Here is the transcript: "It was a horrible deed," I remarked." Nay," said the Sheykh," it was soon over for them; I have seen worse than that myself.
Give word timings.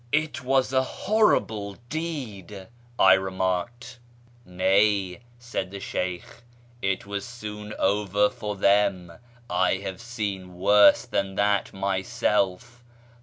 "It 0.25 0.43
was 0.43 0.73
a 0.73 0.81
horrible 0.81 1.73
deed," 1.87 2.67
I 2.97 3.13
remarked." 3.13 3.99
Nay," 4.45 5.19
said 5.37 5.69
the 5.69 5.79
Sheykh," 5.79 6.41
it 6.81 7.05
was 7.05 7.23
soon 7.23 7.75
over 7.77 8.27
for 8.31 8.55
them; 8.55 9.11
I 9.47 9.75
have 9.75 10.01
seen 10.01 10.55
worse 10.55 11.05
than 11.05 11.35
that 11.35 11.71
myself. 11.71 12.83